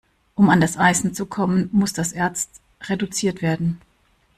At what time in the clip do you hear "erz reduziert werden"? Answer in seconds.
2.11-3.79